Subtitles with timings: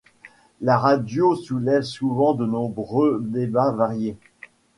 [0.61, 4.17] La radio soulève souvent de nombreux débats variés.